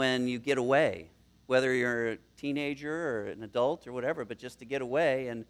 [0.00, 1.10] when you get away,
[1.46, 5.44] whether you're a teenager or an adult or whatever, but just to get away and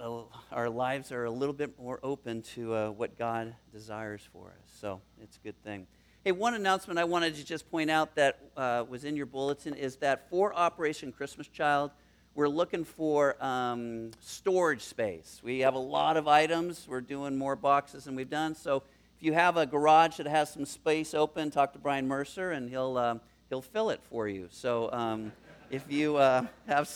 [0.00, 4.46] uh, our lives are a little bit more open to uh, what God desires for
[4.46, 4.72] us.
[4.80, 5.86] So it's a good thing.
[6.24, 9.74] Hey, one announcement I wanted to just point out that uh, was in your bulletin
[9.74, 11.90] is that for Operation Christmas Child,
[12.34, 15.42] we're looking for um, storage space.
[15.44, 16.86] We have a lot of items.
[16.88, 18.54] We're doing more boxes than we've done.
[18.54, 18.84] So
[19.18, 22.70] if you have a garage that has some space open, talk to Brian Mercer and
[22.70, 23.16] he'll, uh,
[23.48, 24.48] he'll fill it for you.
[24.50, 25.32] So um,
[25.70, 26.90] if you uh, have,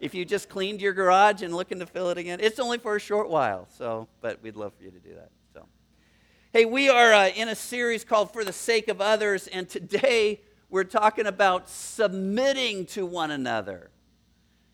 [0.00, 2.96] if you just cleaned your garage and looking to fill it again, it's only for
[2.96, 3.66] a short while.
[3.76, 5.30] So, but we'd love for you to do that.
[5.54, 5.66] So,
[6.52, 10.40] hey, we are uh, in a series called "For the Sake of Others," and today
[10.68, 13.90] we're talking about submitting to one another.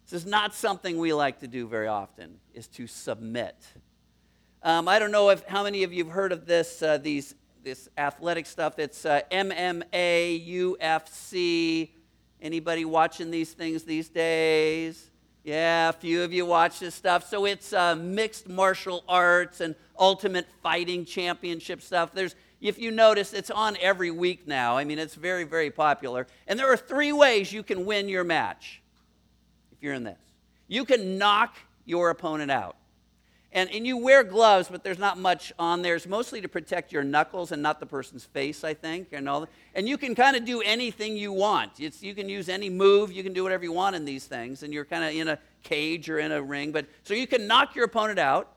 [0.04, 3.56] This is not something we like to do very often, is to submit.
[4.62, 7.34] Um, I don't know if how many of you have heard of this, uh, these,
[7.66, 8.78] this athletic stuff.
[8.78, 11.90] It's uh, MMA, UFC.
[12.40, 15.10] Anybody watching these things these days?
[15.42, 17.28] Yeah, a few of you watch this stuff.
[17.28, 22.14] So it's uh, mixed martial arts and ultimate fighting championship stuff.
[22.14, 24.76] There's, if you notice, it's on every week now.
[24.76, 26.28] I mean, it's very, very popular.
[26.46, 28.80] And there are three ways you can win your match
[29.72, 30.20] if you're in this.
[30.68, 32.76] You can knock your opponent out.
[33.56, 35.96] And, and you wear gloves, but there's not much on there.
[35.96, 39.08] It's mostly to protect your knuckles and not the person's face, I think.
[39.12, 41.80] And, all and you can kind of do anything you want.
[41.80, 43.10] It's, you can use any move.
[43.10, 44.62] You can do whatever you want in these things.
[44.62, 46.70] And you're kind of in a cage or in a ring.
[46.70, 48.52] But So you can knock your opponent out.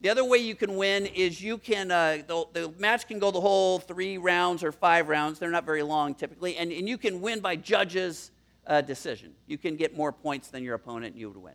[0.00, 3.30] The other way you can win is you can, uh, the, the, match can go
[3.30, 5.38] the whole three rounds or five rounds.
[5.38, 6.56] They're not very long typically.
[6.56, 8.32] And, and you can win by judges'
[8.66, 9.34] uh, decision.
[9.46, 11.54] You can get more points than your opponent and you would win.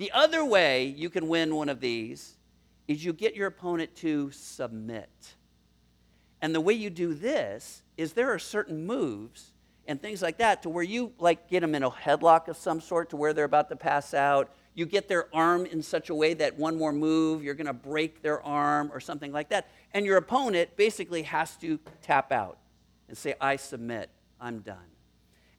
[0.00, 2.38] The other way you can win one of these
[2.88, 5.10] is you get your opponent to submit.
[6.40, 9.52] And the way you do this is there are certain moves
[9.86, 12.80] and things like that to where you like get them in a headlock of some
[12.80, 14.54] sort to where they're about to pass out.
[14.72, 17.74] You get their arm in such a way that one more move, you're going to
[17.74, 19.68] break their arm or something like that.
[19.92, 22.56] And your opponent basically has to tap out
[23.06, 24.08] and say, I submit,
[24.40, 24.78] I'm done.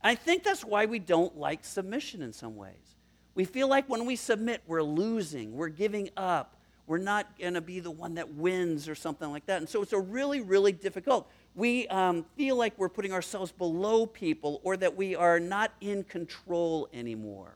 [0.02, 2.96] And I think that's why we don't like submission in some ways.
[3.34, 7.62] We feel like when we submit, we're losing, we're giving up, we're not going to
[7.62, 9.60] be the one that wins or something like that.
[9.60, 11.32] And so it's a really, really difficult.
[11.56, 16.04] We um, feel like we're putting ourselves below people or that we are not in
[16.04, 17.54] control anymore.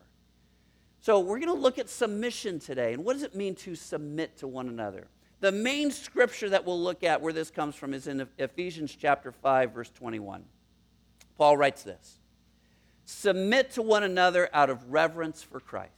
[1.02, 2.94] So we're going to look at submission today.
[2.94, 5.08] And what does it mean to submit to one another?
[5.42, 9.32] The main scripture that we'll look at where this comes from is in Ephesians chapter
[9.32, 10.46] 5 verse 21.
[11.38, 12.20] Paul writes this.
[13.06, 15.92] Submit to one another out of reverence for Christ.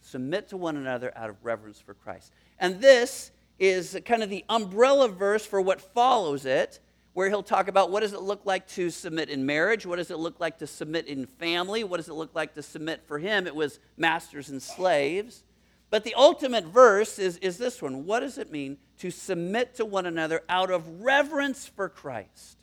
[0.00, 2.32] Submit to one another out of reverence for Christ.
[2.58, 6.80] And this is kind of the umbrella verse for what follows it,
[7.12, 9.84] where he'll talk about what does it look like to submit in marriage?
[9.84, 11.84] What does it look like to submit in family?
[11.84, 13.46] What does it look like to submit for him?
[13.46, 15.44] It was masters and slaves.
[15.90, 19.84] But the ultimate verse is, is this one What does it mean to submit to
[19.84, 22.59] one another out of reverence for Christ?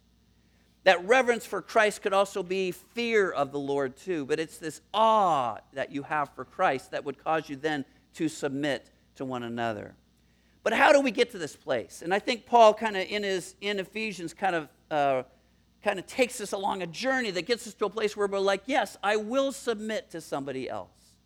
[0.87, 4.25] That reverence for Christ could also be fear of the Lord, too.
[4.25, 7.83] But it's this awe that you have for Christ that would cause you then
[8.13, 9.95] to submit to one another.
[10.63, 12.01] But how do we get to this place?
[12.01, 15.23] And I think Paul kind of in his in Ephesians kind of uh,
[15.83, 18.39] kind of takes us along a journey that gets us to a place where we're
[18.39, 21.17] like, yes, I will submit to somebody else.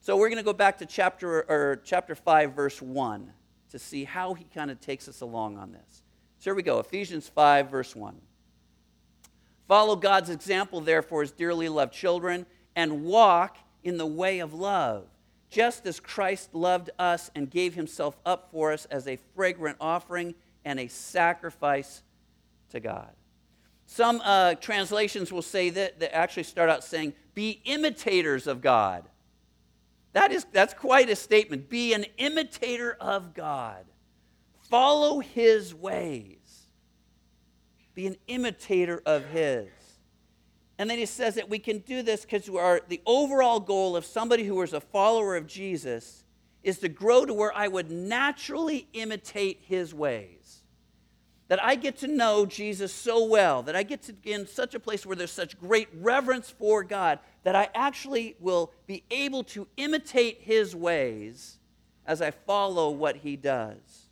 [0.00, 3.30] So we're going to go back to chapter or chapter 5 verse 1
[3.70, 6.02] to see how he kind of takes us along on this.
[6.40, 8.20] So here we go, Ephesians 5 verse 1.
[9.68, 15.06] Follow God's example, therefore, as dearly loved children, and walk in the way of love,
[15.50, 20.34] just as Christ loved us and gave himself up for us as a fragrant offering
[20.64, 22.02] and a sacrifice
[22.70, 23.10] to God.
[23.86, 29.08] Some uh, translations will say that, that actually start out saying, be imitators of God.
[30.12, 31.68] That is, that's quite a statement.
[31.68, 33.84] Be an imitator of God.
[34.68, 36.36] Follow his ways.
[37.96, 39.66] Be an imitator of His.
[40.78, 44.44] And then he says that we can do this because the overall goal of somebody
[44.44, 46.24] who is a follower of Jesus
[46.62, 50.62] is to grow to where I would naturally imitate his ways.
[51.48, 54.74] That I get to know Jesus so well, that I get to be in such
[54.74, 59.44] a place where there's such great reverence for God, that I actually will be able
[59.44, 61.58] to imitate his ways
[62.04, 64.05] as I follow what he does.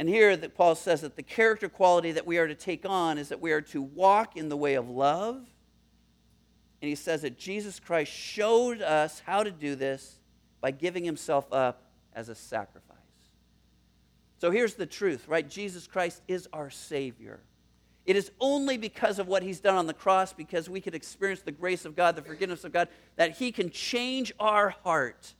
[0.00, 3.18] And here that Paul says that the character quality that we are to take on
[3.18, 5.36] is that we are to walk in the way of love.
[6.80, 10.18] And he says that Jesus Christ showed us how to do this
[10.62, 11.82] by giving himself up
[12.14, 12.96] as a sacrifice.
[14.38, 15.46] So here's the truth, right?
[15.46, 17.40] Jesus Christ is our Savior.
[18.06, 21.42] It is only because of what he's done on the cross, because we can experience
[21.42, 25.34] the grace of God, the forgiveness of God, that he can change our heart.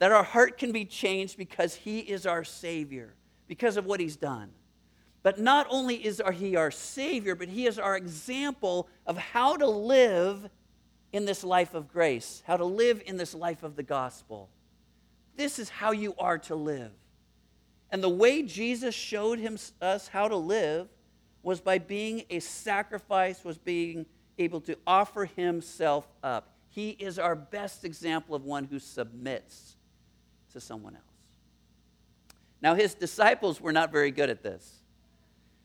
[0.00, 3.14] That our heart can be changed because he is our Savior,
[3.46, 4.50] because of what he's done.
[5.22, 9.66] But not only is he our Savior, but he is our example of how to
[9.66, 10.48] live
[11.12, 14.48] in this life of grace, how to live in this life of the gospel.
[15.36, 16.92] This is how you are to live.
[17.90, 20.88] And the way Jesus showed him, us how to live
[21.42, 24.06] was by being a sacrifice, was being
[24.38, 26.54] able to offer himself up.
[26.68, 29.76] He is our best example of one who submits
[30.52, 31.04] to someone else.
[32.62, 34.82] Now, his disciples were not very good at this.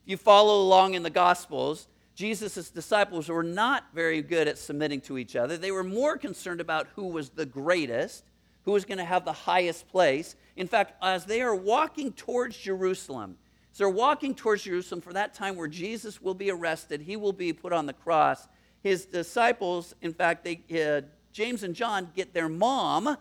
[0.03, 5.01] If you follow along in the Gospels, Jesus' disciples were not very good at submitting
[5.01, 5.57] to each other.
[5.57, 8.25] They were more concerned about who was the greatest,
[8.63, 10.35] who was going to have the highest place.
[10.55, 13.37] In fact, as they are walking towards Jerusalem,
[13.71, 17.33] so they're walking towards Jerusalem for that time where Jesus will be arrested, he will
[17.33, 18.47] be put on the cross.
[18.83, 23.15] His disciples, in fact, they, uh, James and John get their mom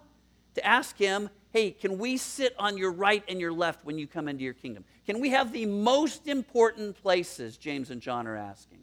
[0.55, 4.07] to ask him, hey, can we sit on your right and your left when you
[4.07, 4.85] come into your kingdom?
[5.07, 7.57] Can we have the most important places?
[7.57, 8.79] James and John are asking.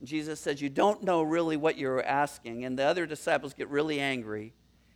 [0.00, 2.64] And Jesus says, You don't know really what you're asking.
[2.64, 4.52] And the other disciples get really angry.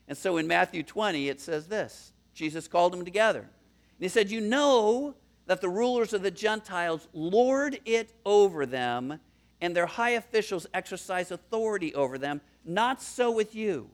[0.09, 3.41] And so in Matthew 20, it says this Jesus called them together.
[3.41, 5.15] And he said, You know
[5.47, 9.21] that the rulers of the Gentiles lord it over them,
[9.61, 12.41] and their high officials exercise authority over them.
[12.65, 13.91] Not so with you.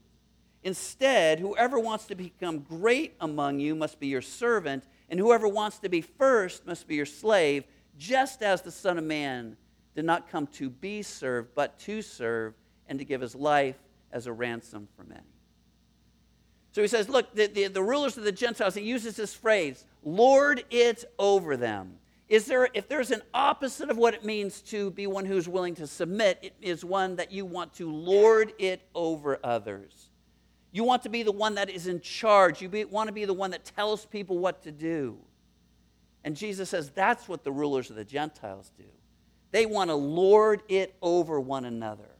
[0.62, 5.79] Instead, whoever wants to become great among you must be your servant, and whoever wants
[5.79, 7.65] to be first must be your slave,
[7.97, 9.57] just as the Son of Man
[9.95, 12.55] did not come to be served, but to serve
[12.89, 13.77] and to give his life
[14.12, 15.21] as a ransom for many.
[16.73, 19.85] So he says, Look, the, the, the rulers of the Gentiles, he uses this phrase,
[20.03, 21.97] Lord it over them.
[22.29, 25.75] Is there, if there's an opposite of what it means to be one who's willing
[25.77, 30.10] to submit, it is one that you want to lord it over others.
[30.72, 32.62] You want to be the one that is in charge.
[32.62, 35.19] You be, want to be the one that tells people what to do.
[36.25, 38.84] And Jesus says that's what the rulers of the Gentiles do.
[39.50, 42.11] They want to lord it over one another.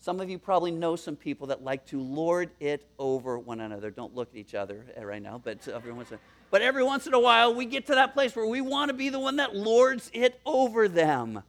[0.00, 3.90] Some of you probably know some people that like to lord it over one another.
[3.90, 6.18] Don't look at each other eh, right now, but every once in,
[6.50, 8.94] but every once in a while we get to that place where we want to
[8.94, 11.42] be the one that lords it over them.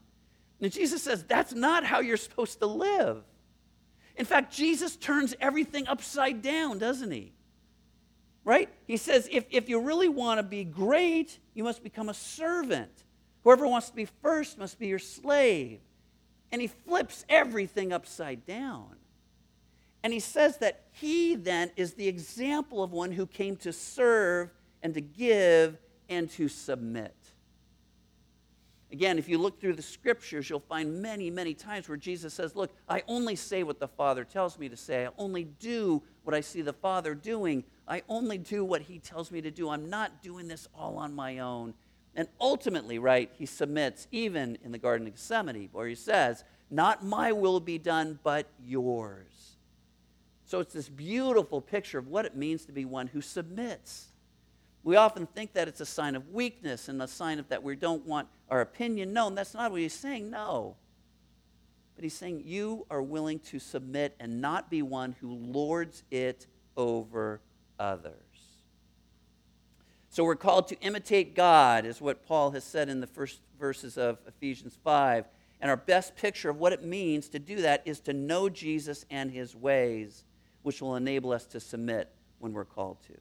[0.62, 3.24] And Jesus says that's not how you're supposed to live.
[4.18, 7.34] In fact, Jesus turns everything upside down, doesn't he?
[8.44, 8.70] Right?
[8.86, 12.92] He says, if, if you really want to be great, you must become a servant.
[13.44, 15.80] Whoever wants to be first must be your slave.
[16.52, 18.96] And he flips everything upside down.
[20.04, 24.52] And he says that he then is the example of one who came to serve
[24.84, 27.16] and to give and to submit.
[28.96, 32.56] Again, if you look through the scriptures, you'll find many, many times where Jesus says,
[32.56, 35.06] Look, I only say what the Father tells me to say.
[35.06, 37.66] I only do what I see the Father doing.
[37.90, 39.70] I only do what He tells me to do.
[39.70, 41.74] I'm not doing this all on my own.
[42.16, 47.04] And ultimately, right, He submits, even in the Garden of Gethsemane, where He says, Not
[47.04, 49.58] my will be done, but yours.
[50.46, 54.14] So it's this beautiful picture of what it means to be one who submits.
[54.86, 57.76] We often think that it's a sign of weakness and a sign of that we
[57.76, 59.34] don't want our opinion known.
[59.34, 60.76] That's not what he's saying, no.
[61.96, 66.46] But he's saying you are willing to submit and not be one who lords it
[66.78, 67.42] over
[67.80, 68.14] others.
[70.10, 73.98] So we're called to imitate God, is what Paul has said in the first verses
[73.98, 75.26] of Ephesians 5.
[75.62, 79.04] And our best picture of what it means to do that is to know Jesus
[79.10, 80.26] and his ways,
[80.62, 83.16] which will enable us to submit when we're called to.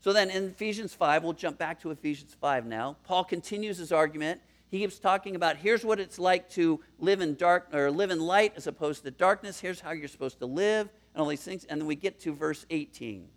[0.00, 2.96] So then in Ephesians 5, we'll jump back to Ephesians 5 now.
[3.04, 4.40] Paul continues his argument.
[4.70, 8.20] He keeps talking about here's what it's like to live in dark or live in
[8.20, 9.60] light as opposed to darkness.
[9.60, 11.64] Here's how you're supposed to live and all these things.
[11.64, 13.16] And then we get to verse 18.
[13.16, 13.28] And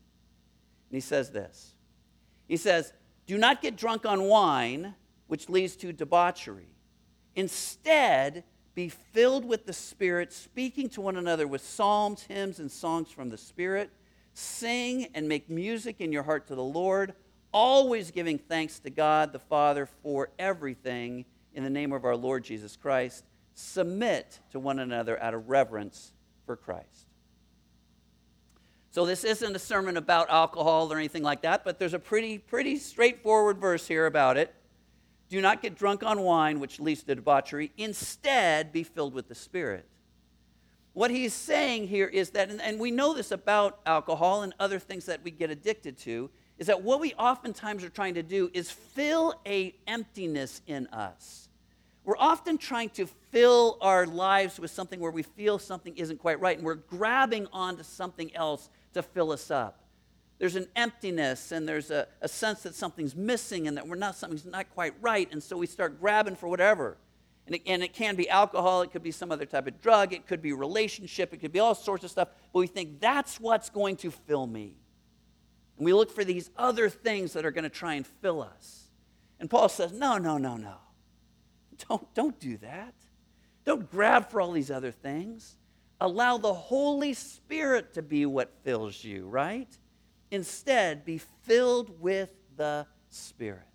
[0.92, 1.74] he says this.
[2.48, 2.94] He says,
[3.26, 4.96] "Do not get drunk on wine,
[5.28, 6.76] which leads to debauchery.
[7.36, 8.44] Instead,
[8.76, 13.30] be filled with the Spirit, speaking to one another with psalms, hymns, and songs from
[13.30, 13.90] the Spirit."
[14.34, 17.14] Sing and make music in your heart to the Lord,
[17.52, 22.44] always giving thanks to God the Father for everything in the name of our Lord
[22.44, 23.24] Jesus Christ.
[23.54, 26.14] Submit to one another out of reverence
[26.46, 27.08] for Christ.
[28.90, 32.38] So this isn't a sermon about alcohol or anything like that, but there's a pretty
[32.38, 34.54] pretty straightforward verse here about it.
[35.30, 37.72] Do not get drunk on wine, which leads to debauchery.
[37.76, 39.88] Instead, be filled with the Spirit.
[40.94, 45.06] What he's saying here is that, and we know this about alcohol and other things
[45.08, 48.70] that we get addicted to, is that what we oftentimes are trying to do is
[48.70, 51.50] fill a emptiness in us.
[52.06, 56.40] we're often trying to fill our lives with something where we feel something isn't quite
[56.40, 59.80] right, and we're grabbing onto something else to fill us up.
[60.38, 64.16] There's an emptiness, and there's a, a sense that something's missing, and that we're not
[64.16, 66.98] something's not quite right, and so we start grabbing for whatever.
[67.46, 70.14] And it, and it can be alcohol, it could be some other type of drug,
[70.14, 72.30] it could be relationship, it could be all sorts of stuff.
[72.54, 74.78] But we think that's what's going to fill me.
[75.78, 78.88] And we look for these other things that are going to try and fill us.
[79.40, 80.76] And Paul says, no, no, no, no.
[81.90, 82.94] Don't, don't do that.
[83.66, 85.58] Don't grab for all these other things.
[86.00, 89.68] Allow the Holy Spirit to be what fills you, right?
[90.32, 93.68] Instead, be filled with the Spirit.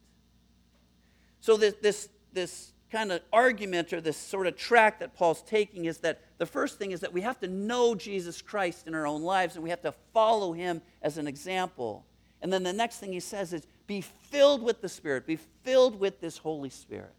[1.40, 5.84] So, this, this, this kind of argument or this sort of track that Paul's taking
[5.84, 9.06] is that the first thing is that we have to know Jesus Christ in our
[9.06, 12.06] own lives and we have to follow him as an example.
[12.40, 15.98] And then the next thing he says is be filled with the Spirit, be filled
[15.98, 17.14] with this Holy Spirit.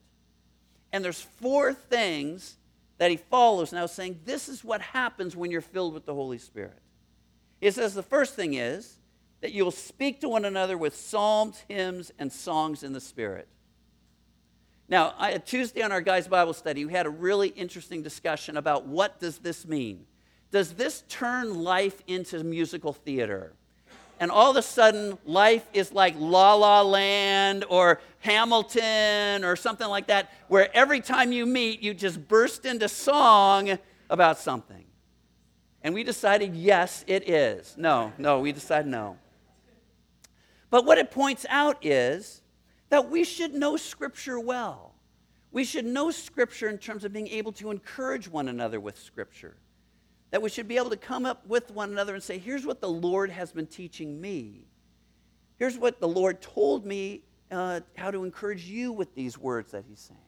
[0.91, 2.57] And there's four things
[2.97, 6.37] that he follows now saying this is what happens when you're filled with the Holy
[6.37, 6.79] Spirit.
[7.61, 8.97] He says the first thing is
[9.41, 13.47] that you'll speak to one another with psalms, hymns, and songs in the Spirit.
[14.89, 18.87] Now, I, Tuesday on our guys' Bible study, we had a really interesting discussion about
[18.87, 20.05] what does this mean?
[20.51, 23.53] Does this turn life into musical theater?
[24.19, 29.87] And all of a sudden, life is like La La Land or Hamilton or something
[29.87, 33.77] like that, where every time you meet, you just burst into song
[34.09, 34.85] about something.
[35.83, 37.75] And we decided, yes, it is.
[37.77, 39.17] No, no, we decided no.
[40.71, 42.41] But what it points out is
[42.89, 44.95] that we should know Scripture well.
[45.51, 49.57] We should know Scripture in terms of being able to encourage one another with Scripture.
[50.31, 52.81] That we should be able to come up with one another and say, here's what
[52.81, 54.65] the Lord has been teaching me.
[55.57, 59.85] Here's what the Lord told me uh, how to encourage you with these words that
[59.87, 60.19] He's saying.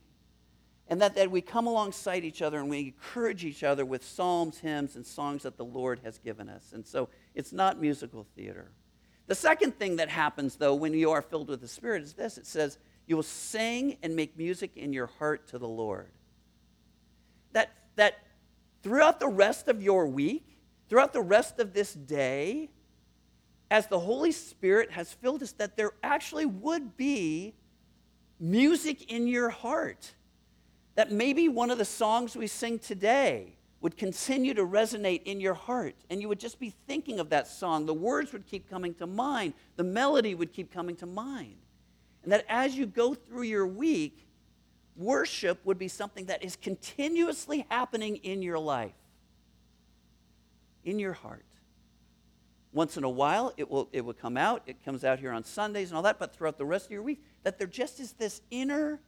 [0.87, 4.59] And that, that we come alongside each other and we encourage each other with psalms,
[4.59, 6.73] hymns, and songs that the Lord has given us.
[6.73, 8.71] And so it's not musical theater.
[9.31, 12.37] The second thing that happens, though, when you are filled with the Spirit is this
[12.37, 16.11] it says, You will sing and make music in your heart to the Lord.
[17.53, 18.15] That, that
[18.83, 20.59] throughout the rest of your week,
[20.89, 22.71] throughout the rest of this day,
[23.69, 27.53] as the Holy Spirit has filled us, that there actually would be
[28.37, 30.13] music in your heart.
[30.95, 35.55] That maybe one of the songs we sing today would continue to resonate in your
[35.55, 35.95] heart.
[36.09, 37.87] And you would just be thinking of that song.
[37.87, 41.57] The words would keep coming to mind, the melody would keep coming to mind.
[42.23, 44.27] And that as you go through your week,
[44.95, 48.93] worship would be something that is continuously happening in your life,
[50.83, 51.45] in your heart.
[52.73, 54.61] Once in a while, it will, it will come out.
[54.67, 57.01] It comes out here on Sundays and all that, but throughout the rest of your
[57.01, 59.01] week, that there just is this inner,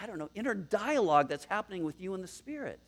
[0.00, 2.78] I don't know, inner dialogue that's happening with you in the Spirit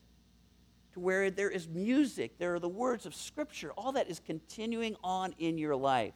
[0.95, 4.97] to where there is music, there are the words of Scripture, all that is continuing
[5.05, 6.15] on in your life.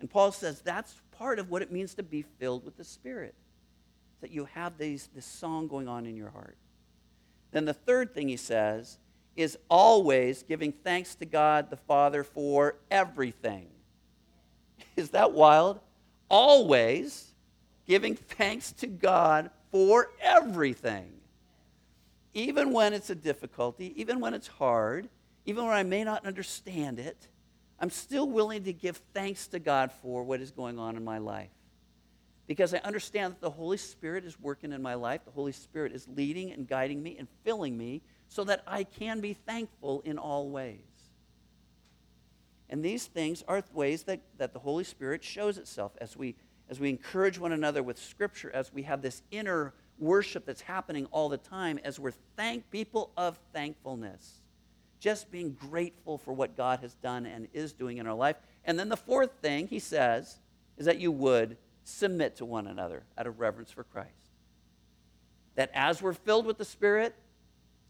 [0.00, 3.34] And Paul says that's part of what it means to be filled with the Spirit,
[4.20, 6.56] that you have these, this song going on in your heart.
[7.52, 8.98] Then the third thing he says
[9.34, 13.66] is always giving thanks to God the Father for everything.
[14.96, 15.80] Is that wild?
[16.28, 17.32] Always
[17.86, 21.19] giving thanks to God for everything
[22.34, 25.08] even when it's a difficulty, even when it's hard,
[25.46, 27.28] even when I may not understand it,
[27.80, 31.18] I'm still willing to give thanks to God for what is going on in my
[31.18, 31.50] life.
[32.46, 35.24] Because I understand that the Holy Spirit is working in my life.
[35.24, 39.20] The Holy Spirit is leading and guiding me and filling me so that I can
[39.20, 40.78] be thankful in all ways.
[42.68, 46.36] And these things are ways that, that the Holy Spirit shows itself as we,
[46.68, 51.06] as we encourage one another with Scripture, as we have this inner worship that's happening
[51.10, 54.40] all the time as we're thank people of thankfulness.
[54.98, 58.36] Just being grateful for what God has done and is doing in our life.
[58.64, 60.38] And then the fourth thing he says
[60.76, 64.10] is that you would submit to one another out of reverence for Christ.
[65.54, 67.14] That as we're filled with the Spirit,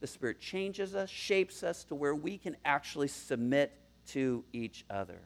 [0.00, 3.72] the Spirit changes us, shapes us to where we can actually submit
[4.08, 5.20] to each other.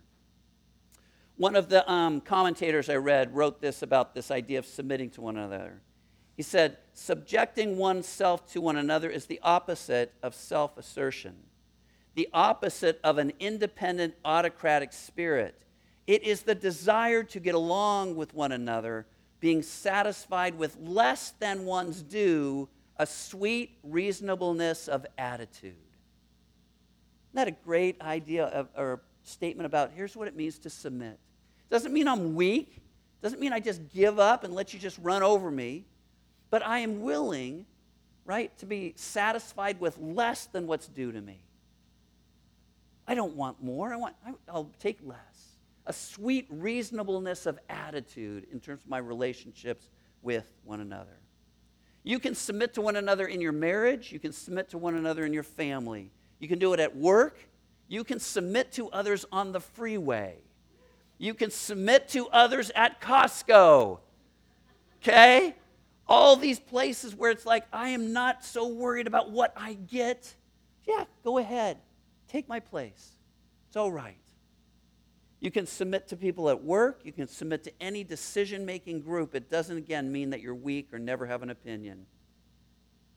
[1.37, 5.21] One of the um, commentators I read wrote this about this idea of submitting to
[5.21, 5.81] one another.
[6.37, 11.37] He said, subjecting oneself to one another is the opposite of self assertion,
[12.15, 15.61] the opposite of an independent autocratic spirit.
[16.07, 19.07] It is the desire to get along with one another,
[19.41, 25.75] being satisfied with less than one's due, a sweet reasonableness of attitude.
[27.31, 31.19] Isn't that a great idea of, or statement about here's what it means to submit?
[31.71, 32.83] Doesn't mean I'm weak.
[33.23, 35.87] Doesn't mean I just give up and let you just run over me
[36.55, 37.67] but I am willing,
[38.25, 41.43] right, to be satisfied with less than what's due to me.
[43.09, 43.93] I don't want more.
[43.93, 44.15] I want,
[44.49, 45.57] I'll take less.
[45.87, 49.91] A sweet reasonableness of attitude in terms of my relationships
[50.23, 51.19] with one another.
[52.05, 54.13] You can submit to one another in your marriage.
[54.13, 56.13] You can submit to one another in your family.
[56.39, 57.37] You can do it at work.
[57.89, 60.37] You can submit to others on the freeway.
[61.19, 63.99] You can submit to others at Costco.
[65.03, 65.57] Okay?
[66.07, 70.35] All these places where it's like, I am not so worried about what I get.
[70.87, 71.79] Yeah, go ahead.
[72.29, 73.13] Take my place.
[73.69, 74.17] It's all right.
[75.41, 77.01] You can submit to people at work.
[77.05, 79.35] You can submit to any decision making group.
[79.35, 82.07] It doesn't, again, mean that you're weak or never have an opinion.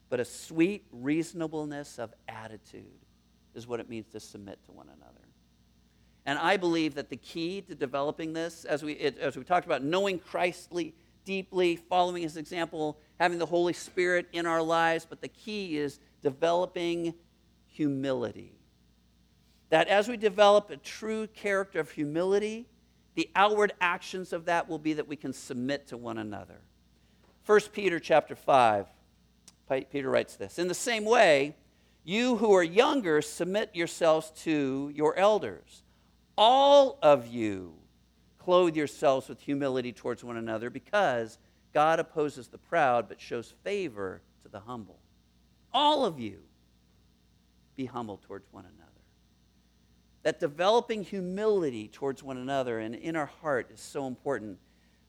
[0.10, 2.86] But a sweet reasonableness of attitude
[3.56, 5.22] is what it means to submit to one another.
[6.26, 9.66] And I believe that the key to developing this, as we, it, as we talked
[9.66, 10.94] about, knowing Christly
[11.28, 16.00] deeply, following his example, having the Holy Spirit in our lives, but the key is
[16.24, 17.14] developing
[17.68, 18.58] humility
[19.70, 22.68] that as we develop a true character of humility,
[23.16, 26.62] the outward actions of that will be that we can submit to one another.
[27.46, 28.88] 1 Peter chapter 5,
[29.90, 31.56] Peter writes this In the same way,
[32.04, 35.84] you who are younger, submit yourselves to your elders.
[36.38, 37.74] All of you
[38.48, 41.38] clothe yourselves with humility towards one another because
[41.74, 45.00] God opposes the proud but shows favor to the humble.
[45.74, 46.40] All of you
[47.76, 48.88] be humble towards one another
[50.24, 54.58] that developing humility towards one another and in our heart is so important.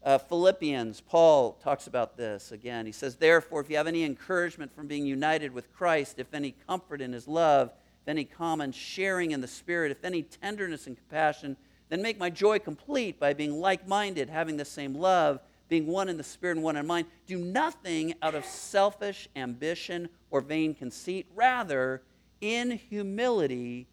[0.02, 2.86] Uh, Philippians, Paul talks about this again.
[2.86, 6.56] He says, Therefore, if you have any encouragement from being united with Christ, if any
[6.66, 10.96] comfort in his love, if any common sharing in the Spirit, if any tenderness and
[10.96, 11.56] compassion,
[11.88, 16.08] then make my joy complete by being like minded, having the same love, being one
[16.08, 17.06] in the Spirit and one in mind.
[17.26, 21.26] Do nothing out of selfish ambition or vain conceit.
[21.34, 22.02] Rather,
[22.40, 23.86] in humility,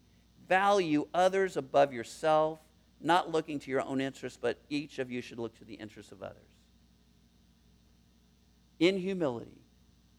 [0.48, 2.58] value others above yourself,
[3.00, 6.12] not looking to your own interests, but each of you should look to the interests
[6.12, 6.36] of others.
[8.78, 9.60] In humility,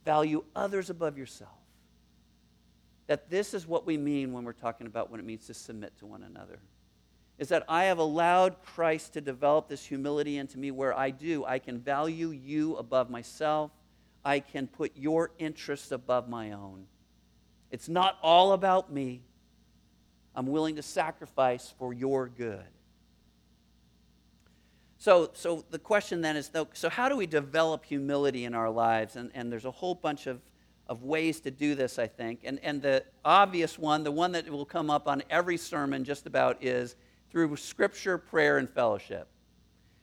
[0.04, 1.52] value others above yourself.
[3.08, 5.98] That this is what we mean when we're talking about what it means to submit
[6.00, 6.60] to one another.
[7.38, 11.46] Is that I have allowed Christ to develop this humility into me where I do.
[11.46, 13.72] I can value you above myself.
[14.26, 16.86] I can put your interests above my own.
[17.70, 19.22] It's not all about me.
[20.36, 22.66] I'm willing to sacrifice for your good.
[25.00, 29.16] So, so the question then is so, how do we develop humility in our lives?
[29.16, 30.42] And, and there's a whole bunch of,
[30.88, 32.42] of ways to do this, I think.
[32.44, 36.26] And, and the obvious one, the one that will come up on every sermon just
[36.26, 36.96] about, is
[37.32, 39.28] through scripture, prayer, and fellowship.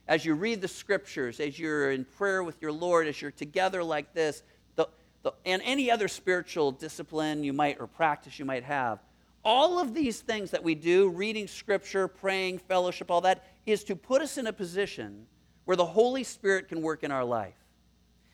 [0.06, 3.82] As you read the scriptures, as you're in prayer with your Lord, as you're together
[3.82, 4.42] like this,
[4.76, 4.88] the,
[5.22, 8.98] the, and any other spiritual discipline you might or practice you might have,
[9.44, 13.96] all of these things that we do, reading scripture, praying, fellowship, all that, is to
[13.96, 15.26] put us in a position
[15.64, 17.54] where the Holy Spirit can work in our life.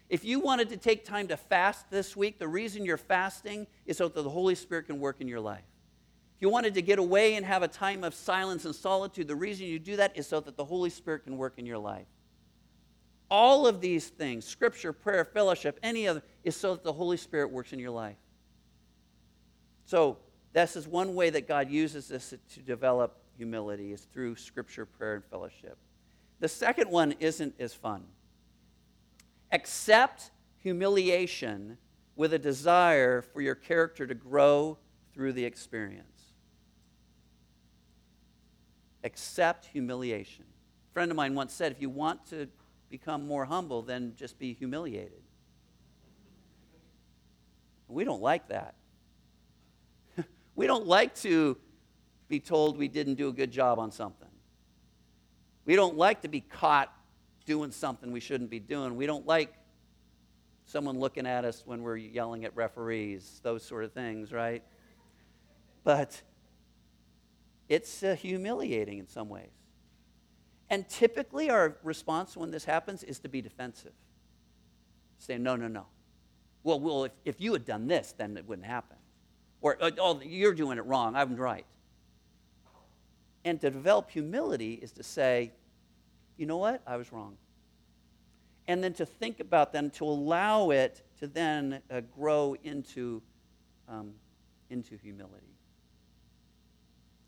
[0.09, 3.99] If you wanted to take time to fast this week, the reason you're fasting is
[3.99, 5.63] so that the Holy Spirit can work in your life.
[6.41, 9.67] You wanted to get away and have a time of silence and solitude, the reason
[9.67, 12.07] you do that is so that the Holy Spirit can work in your life.
[13.31, 17.19] All of these things, scripture, prayer, fellowship, any of them, is so that the Holy
[17.19, 18.17] Spirit works in your life.
[19.85, 20.19] So,
[20.53, 25.15] this is one way that God uses this to develop humility is through scripture, prayer,
[25.15, 25.79] and fellowship.
[26.41, 28.05] The second one isn't as fun.
[29.53, 31.79] Accept humiliation
[32.17, 34.79] with a desire for your character to grow
[35.15, 36.20] through the experience.
[39.05, 40.45] Accept humiliation.
[40.91, 42.49] A friend of mine once said if you want to
[42.91, 45.23] become more humble, then just be humiliated.
[47.89, 48.75] We don't like that.
[50.55, 51.57] We don't like to
[52.29, 54.29] be told we didn't do a good job on something.
[55.65, 56.93] We don't like to be caught
[57.47, 58.97] doing something we shouldn't be doing.
[58.97, 59.55] We don't like
[60.67, 64.63] someone looking at us when we're yelling at referees, those sort of things, right?
[65.83, 66.21] But
[67.71, 69.53] it's uh, humiliating in some ways.
[70.69, 73.93] And typically, our response when this happens is to be defensive.
[75.19, 75.87] Say, no, no, no.
[76.65, 78.97] Well, well if, if you had done this, then it wouldn't happen.
[79.61, 81.15] Or, uh, oh, you're doing it wrong.
[81.15, 81.65] I'm right.
[83.45, 85.53] And to develop humility is to say,
[86.37, 86.83] you know what?
[86.87, 87.37] I was wrong.
[88.67, 93.23] And then to think about then, to allow it to then uh, grow into,
[93.89, 94.13] um,
[94.71, 95.47] into humility.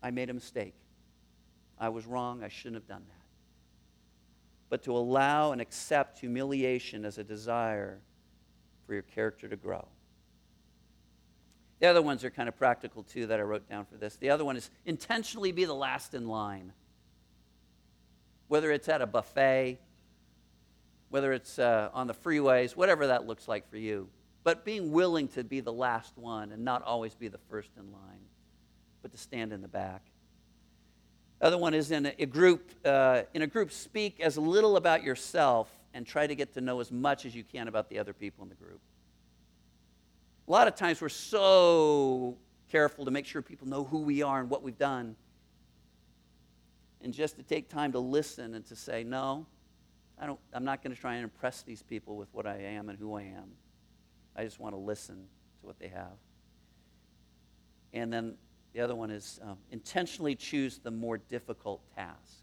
[0.03, 0.75] I made a mistake.
[1.79, 2.43] I was wrong.
[2.43, 3.25] I shouldn't have done that.
[4.69, 7.99] But to allow and accept humiliation as a desire
[8.85, 9.87] for your character to grow.
[11.79, 14.17] The other ones are kind of practical too that I wrote down for this.
[14.17, 16.73] The other one is intentionally be the last in line.
[18.47, 19.79] Whether it's at a buffet,
[21.09, 24.09] whether it's uh, on the freeways, whatever that looks like for you.
[24.43, 27.91] But being willing to be the last one and not always be the first in
[27.91, 28.19] line,
[29.03, 30.01] but to stand in the back.
[31.39, 32.71] Other one is in a group.
[32.83, 36.79] Uh, in a group, speak as little about yourself and try to get to know
[36.79, 38.79] as much as you can about the other people in the group.
[40.47, 42.37] A lot of times we're so
[42.71, 45.15] careful to make sure people know who we are and what we've done.
[47.01, 49.45] And just to take time to listen and to say, no,
[50.17, 52.89] I don't, I'm not going to try and impress these people with what I am
[52.89, 53.51] and who I am.
[54.35, 55.15] I just want to listen
[55.59, 56.17] to what they have.
[57.91, 58.35] And then
[58.73, 62.41] the other one is um, intentionally choose the more difficult task.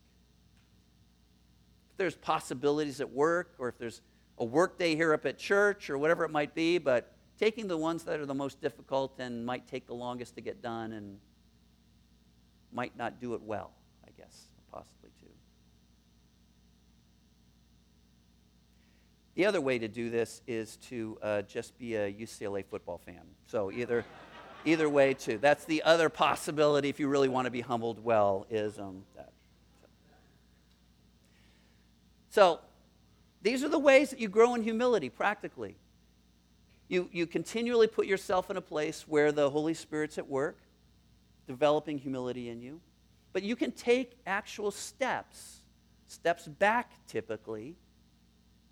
[1.91, 4.01] If there's possibilities at work, or if there's
[4.39, 7.77] a work day here up at church, or whatever it might be, but taking the
[7.77, 11.19] ones that are the most difficult and might take the longest to get done and
[12.73, 13.73] might not do it well,
[14.07, 15.27] I guess, possibly too.
[19.35, 23.23] The other way to do this is to uh, just be a UCLA football fan.
[23.47, 24.05] So either,
[24.65, 25.39] either way too.
[25.39, 29.33] That's the other possibility if you really want to be humbled well is um, that.
[32.31, 32.61] So
[33.43, 35.77] these are the ways that you grow in humility practically.
[36.89, 40.59] You, you continually put yourself in a place where the Holy Spirit's at work,
[41.47, 42.81] developing humility in you.
[43.33, 45.61] But you can take actual steps,
[46.07, 47.77] steps back typically,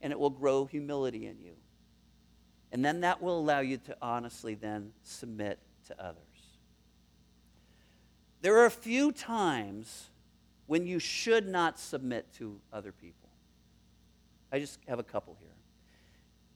[0.02, 1.52] and it will grow humility in you.
[2.72, 6.22] And then that will allow you to honestly then submit to others.
[8.40, 10.10] There are a few times
[10.66, 13.28] when you should not submit to other people.
[14.52, 15.48] I just have a couple here.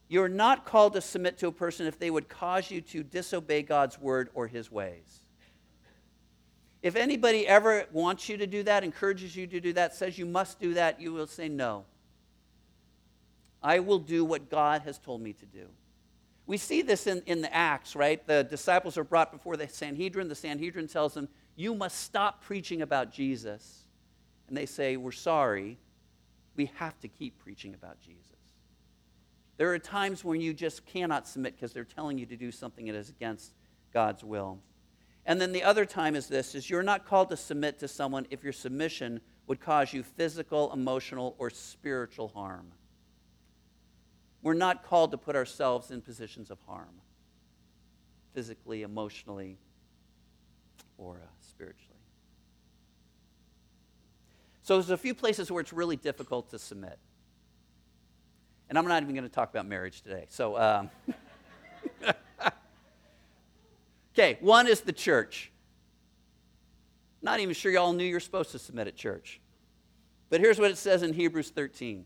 [0.07, 3.63] You're not called to submit to a person if they would cause you to disobey
[3.63, 5.21] God's word or his ways.
[6.81, 10.25] If anybody ever wants you to do that, encourages you to do that, says you
[10.25, 11.85] must do that, you will say no.
[13.61, 15.67] I will do what God has told me to do.
[16.45, 18.25] We see this in, in the Acts, right?
[18.25, 20.27] The disciples are brought before the Sanhedrin.
[20.27, 23.85] The Sanhedrin tells them, You must stop preaching about Jesus.
[24.47, 25.77] And they say, We're sorry.
[26.55, 28.35] We have to keep preaching about Jesus.
[29.57, 32.85] There are times when you just cannot submit because they're telling you to do something
[32.85, 33.53] that is against
[33.93, 34.59] God's will.
[35.25, 38.27] And then the other time is this is you're not called to submit to someone
[38.29, 42.71] if your submission would cause you physical, emotional, or spiritual harm.
[44.43, 47.01] We're not called to put ourselves in positions of harm,
[48.33, 49.57] physically, emotionally,
[50.97, 51.89] or uh, spiritually.
[54.63, 56.99] So there's a few places where it's really difficult to submit.
[58.69, 60.25] And I'm not even going to talk about marriage today.
[60.29, 60.89] So, um,
[64.13, 65.51] okay, one is the church.
[67.21, 69.39] Not even sure y'all knew you're supposed to submit at church.
[70.29, 72.05] But here's what it says in Hebrews 13.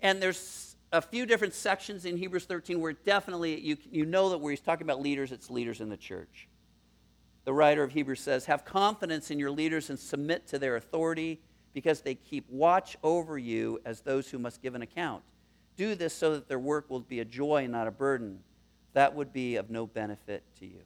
[0.00, 4.38] And there's a few different sections in Hebrews 13 where definitely you, you know that
[4.38, 6.48] where he's talking about leaders, it's leaders in the church.
[7.44, 11.40] The writer of Hebrews says, Have confidence in your leaders and submit to their authority
[11.74, 15.22] because they keep watch over you as those who must give an account
[15.78, 18.40] do this so that their work will be a joy and not a burden.
[18.92, 20.80] That would be of no benefit to you.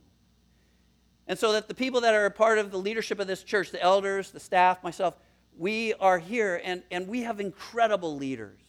[1.26, 3.70] And so that the people that are a part of the leadership of this church,
[3.70, 5.16] the elders, the staff, myself,
[5.56, 8.60] we are here and, and we have incredible leaders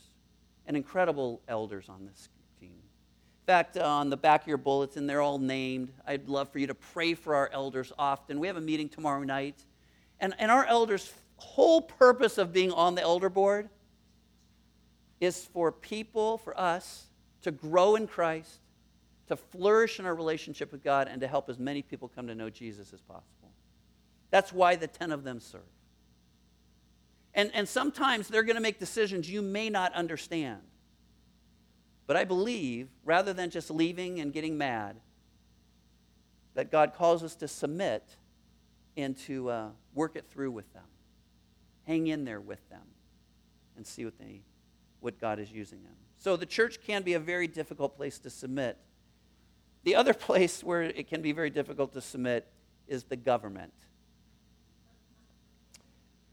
[0.67, 2.69] and incredible elders on this team.
[2.69, 5.91] In fact, uh, on the back of your bulletin, they're all named.
[6.07, 8.39] I'd love for you to pray for our elders often.
[8.39, 9.63] We have a meeting tomorrow night.
[10.19, 13.69] And, and our elders' whole purpose of being on the elder board
[15.19, 17.07] is for people, for us,
[17.41, 18.59] to grow in Christ,
[19.27, 22.35] to flourish in our relationship with God, and to help as many people come to
[22.35, 23.51] know Jesus as possible.
[24.31, 25.61] That's why the 10 of them serve.
[27.35, 30.61] And, and sometimes they're going to make decisions you may not understand.
[32.05, 34.97] But I believe, rather than just leaving and getting mad,
[36.53, 38.03] that God calls us to submit
[38.95, 40.83] and to uh, work it through with them.
[41.87, 42.83] Hang in there with them
[43.75, 44.41] and see what they
[44.99, 45.93] what God is using them.
[46.17, 48.77] So the church can be a very difficult place to submit.
[49.83, 52.47] The other place where it can be very difficult to submit
[52.87, 53.73] is the government.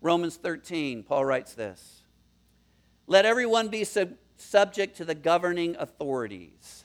[0.00, 2.02] Romans 13, Paul writes this
[3.06, 6.84] Let everyone be sub- subject to the governing authorities,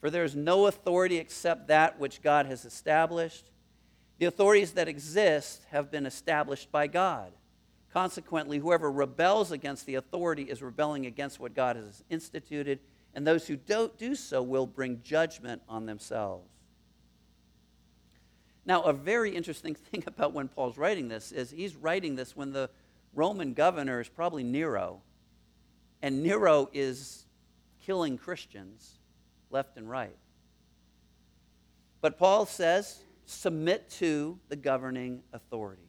[0.00, 3.50] for there is no authority except that which God has established.
[4.18, 7.32] The authorities that exist have been established by God.
[7.92, 12.80] Consequently, whoever rebels against the authority is rebelling against what God has instituted,
[13.14, 16.57] and those who don't do so will bring judgment on themselves.
[18.68, 22.52] Now, a very interesting thing about when Paul's writing this is he's writing this when
[22.52, 22.70] the
[23.14, 25.00] Roman governor is probably Nero,
[26.02, 27.24] and Nero is
[27.80, 28.98] killing Christians
[29.50, 30.16] left and right.
[32.02, 35.84] But Paul says, submit to the governing authorities.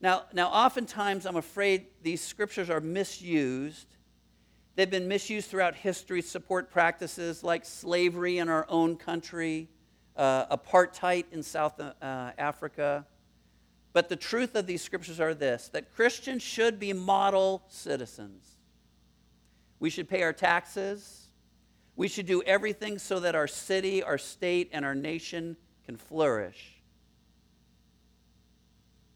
[0.00, 3.86] Now, now, oftentimes, I'm afraid these scriptures are misused.
[4.74, 9.68] They've been misused throughout history to support practices like slavery in our own country,
[10.16, 11.92] uh, apartheid in South uh,
[12.38, 13.06] Africa.
[13.92, 18.46] But the truth of these scriptures are this that Christians should be model citizens.
[19.78, 21.26] We should pay our taxes.
[21.96, 26.80] We should do everything so that our city, our state, and our nation can flourish.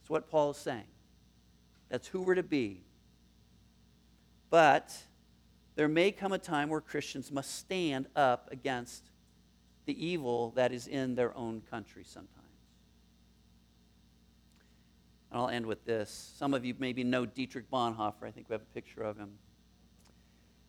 [0.01, 0.85] That's what Paul is saying.
[1.89, 2.83] That's who we're to be.
[4.51, 4.95] But
[5.75, 9.05] there may come a time where Christians must stand up against
[9.87, 12.33] the evil that is in their own country sometimes.
[15.31, 16.33] And I'll end with this.
[16.37, 18.25] Some of you maybe know Dietrich Bonhoeffer.
[18.25, 19.31] I think we have a picture of him.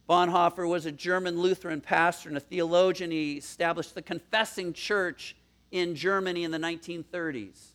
[0.07, 3.11] Bonhoeffer was a German Lutheran pastor and a theologian.
[3.11, 5.35] He established the Confessing Church
[5.71, 7.71] in Germany in the 1930s.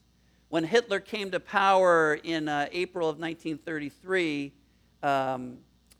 [0.48, 4.52] When Hitler came to power in uh, April of 1933,
[5.02, 5.59] um,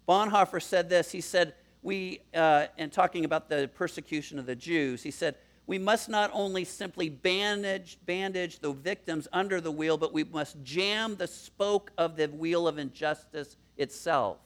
[0.09, 1.11] Bonhoeffer said this.
[1.11, 5.79] He said, We, uh, and talking about the persecution of the Jews, he said, we
[5.79, 11.17] must not only simply bandage, bandage the victims under the wheel, but we must jam
[11.17, 14.39] the spoke of the wheel of injustice itself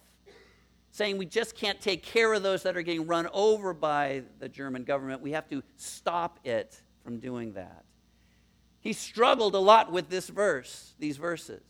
[0.97, 4.49] saying we just can't take care of those that are getting run over by the
[4.49, 5.21] German government.
[5.21, 7.85] We have to stop it from doing that.
[8.81, 11.61] He struggled a lot with this verse, these verses.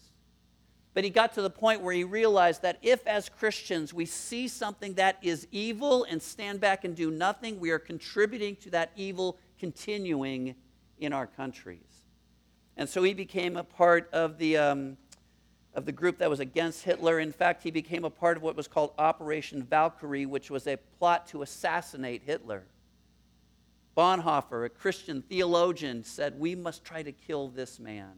[0.96, 4.48] But he got to the point where he realized that if, as Christians, we see
[4.48, 8.92] something that is evil and stand back and do nothing, we are contributing to that
[8.96, 10.54] evil continuing
[10.98, 12.06] in our countries.
[12.78, 14.96] And so he became a part of the um,
[15.74, 17.20] of the group that was against Hitler.
[17.20, 20.78] In fact, he became a part of what was called Operation Valkyrie, which was a
[20.98, 22.64] plot to assassinate Hitler.
[23.94, 28.14] Bonhoeffer, a Christian theologian, said, We must try to kill this man.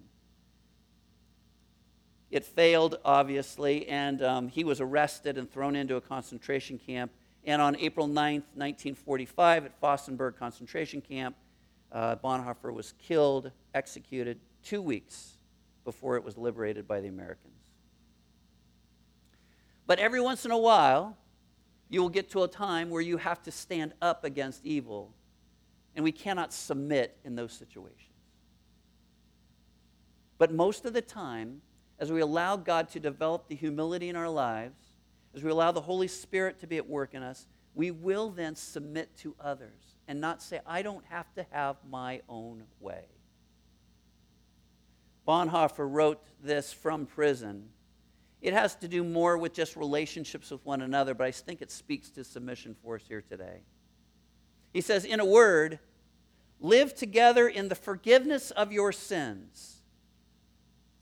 [2.31, 7.11] It failed, obviously, and um, he was arrested and thrown into a concentration camp.
[7.45, 11.37] And on April 9th, 1945, at Flossenbürg concentration camp,
[11.91, 15.39] uh, Bonhoeffer was killed, executed two weeks
[15.85, 17.55] before it was liberated by the Americans.
[19.87, 21.17] But every once in a while,
[21.89, 25.15] you will get to a time where you have to stand up against evil,
[25.97, 28.03] and we cannot submit in those situations.
[30.37, 31.63] But most of the time,
[31.99, 34.79] as we allow God to develop the humility in our lives,
[35.35, 38.55] as we allow the Holy Spirit to be at work in us, we will then
[38.55, 43.05] submit to others and not say, I don't have to have my own way.
[45.27, 47.69] Bonhoeffer wrote this from prison.
[48.41, 51.71] It has to do more with just relationships with one another, but I think it
[51.71, 53.61] speaks to submission for us here today.
[54.73, 55.81] He says, in a word,
[56.61, 59.78] live together in the forgiveness of your sins.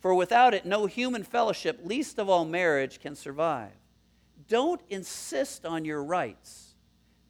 [0.01, 3.73] For without it, no human fellowship, least of all marriage, can survive.
[4.49, 6.75] Don't insist on your rights.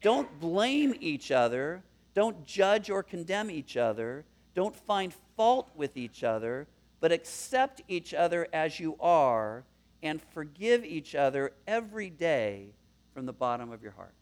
[0.01, 1.83] Don't blame each other.
[2.13, 4.25] Don't judge or condemn each other.
[4.53, 6.67] Don't find fault with each other
[6.99, 9.63] but accept each other as you are
[10.01, 12.69] and forgive each other every day
[13.13, 14.13] from the bottom of your hearts.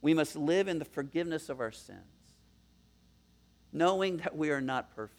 [0.00, 1.98] We must live in the forgiveness of our sins,
[3.72, 5.17] knowing that we are not perfect,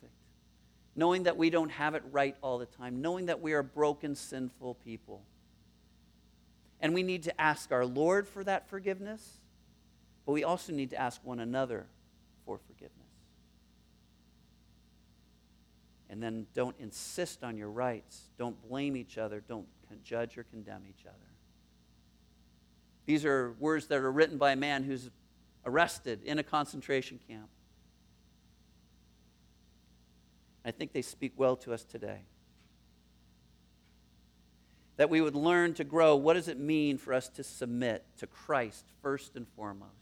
[0.99, 4.13] knowing that we don't have it right all the time, knowing that we are broken,
[4.13, 5.21] sinful people.
[6.81, 9.39] And we need to ask our Lord for that forgiveness,
[10.25, 11.87] but we also need to ask one another
[12.45, 12.95] for forgiveness.
[16.09, 18.23] And then don't insist on your rights.
[18.37, 19.41] Don't blame each other.
[19.47, 19.67] Don't
[20.03, 21.15] judge or condemn each other.
[23.05, 25.09] These are words that are written by a man who's
[25.65, 27.47] arrested in a concentration camp.
[30.65, 32.21] I think they speak well to us today.
[34.97, 36.15] That we would learn to grow.
[36.15, 39.93] What does it mean for us to submit to Christ first and foremost?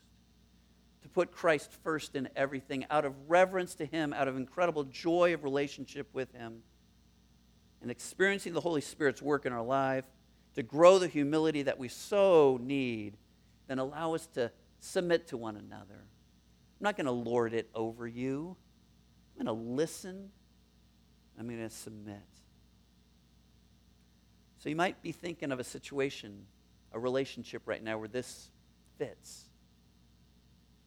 [1.07, 5.33] to put Christ first in everything out of reverence to Him, out of incredible joy
[5.33, 6.61] of relationship with Him,
[7.81, 10.05] and experiencing the Holy Spirit's work in our life,
[10.55, 13.15] to grow the humility that we so need,
[13.67, 15.95] then allow us to submit to one another.
[15.99, 18.57] I'm not going to lord it over you.
[19.39, 20.29] I'm going to listen.
[21.37, 22.23] I'm going to submit.
[24.59, 26.45] So you might be thinking of a situation
[26.93, 28.49] a relationship right now where this
[28.97, 29.45] fits.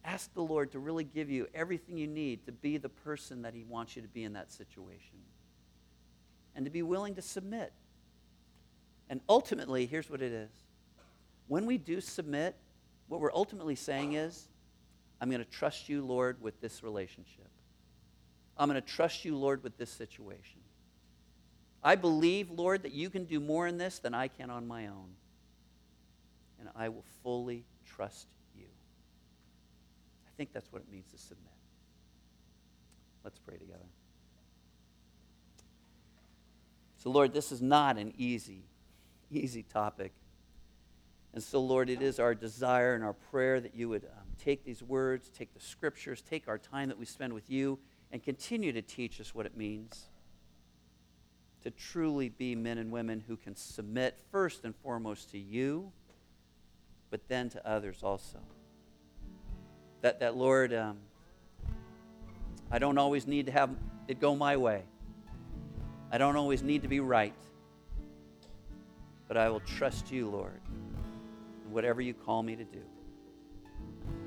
[0.03, 3.53] Ask the Lord to really give you everything you need to be the person that
[3.53, 5.19] He wants you to be in that situation.
[6.55, 7.71] And to be willing to submit.
[9.09, 10.49] And ultimately, here's what it is
[11.47, 12.55] when we do submit,
[13.07, 14.47] what we're ultimately saying is,
[15.19, 17.49] I'm going to trust you, Lord, with this relationship.
[18.61, 20.59] I'm going to trust you, Lord, with this situation.
[21.83, 24.85] I believe, Lord, that you can do more in this than I can on my
[24.85, 25.15] own.
[26.59, 28.67] And I will fully trust you.
[30.27, 31.47] I think that's what it means to submit.
[33.23, 33.79] Let's pray together.
[36.97, 38.61] So, Lord, this is not an easy,
[39.31, 40.11] easy topic.
[41.33, 44.63] And so, Lord, it is our desire and our prayer that you would um, take
[44.63, 47.79] these words, take the scriptures, take our time that we spend with you,
[48.11, 50.09] and continue to teach us what it means
[51.63, 55.91] to truly be men and women who can submit first and foremost to you,
[57.09, 58.39] but then to others also.
[60.01, 60.97] That, that Lord, um,
[62.71, 63.69] I don't always need to have
[64.07, 64.83] it go my way.
[66.11, 67.33] I don't always need to be right.
[69.27, 70.59] But I will trust you, Lord,
[71.65, 72.81] in whatever you call me to do.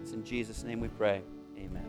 [0.01, 1.23] It's in Jesus' name we pray.
[1.59, 1.85] Amen.